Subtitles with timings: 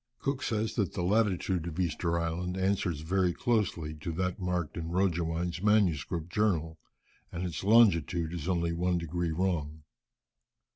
[0.19, 4.89] Cook says that the latitude of Easter Island answers very closely to that marked in
[4.89, 6.05] Roggewein's MS.
[6.27, 6.79] journal,
[7.31, 9.83] and its longitude is only one degree wrong.